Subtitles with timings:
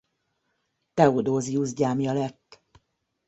[0.93, 2.61] Theodosius gyámja lett.